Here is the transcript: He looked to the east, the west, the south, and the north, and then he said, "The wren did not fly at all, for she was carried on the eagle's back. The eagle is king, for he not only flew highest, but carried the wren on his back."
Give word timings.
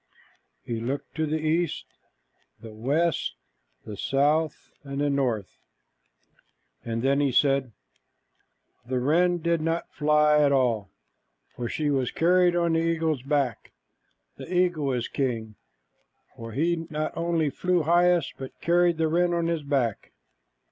He 0.63 0.79
looked 0.79 1.13
to 1.13 1.27
the 1.27 1.37
east, 1.37 1.85
the 2.59 2.73
west, 2.73 3.35
the 3.85 3.95
south, 3.95 4.71
and 4.83 4.99
the 4.99 5.11
north, 5.11 5.59
and 6.83 7.03
then 7.03 7.19
he 7.19 7.31
said, 7.31 7.71
"The 8.83 8.99
wren 8.99 9.37
did 9.43 9.61
not 9.61 9.93
fly 9.93 10.41
at 10.41 10.51
all, 10.51 10.89
for 11.55 11.69
she 11.69 11.91
was 11.91 12.09
carried 12.09 12.55
on 12.55 12.73
the 12.73 12.79
eagle's 12.79 13.21
back. 13.21 13.73
The 14.37 14.51
eagle 14.51 14.91
is 14.91 15.07
king, 15.07 15.53
for 16.35 16.53
he 16.53 16.87
not 16.89 17.15
only 17.15 17.51
flew 17.51 17.83
highest, 17.83 18.33
but 18.39 18.59
carried 18.59 18.97
the 18.97 19.07
wren 19.07 19.35
on 19.35 19.45
his 19.45 19.61
back." 19.61 20.13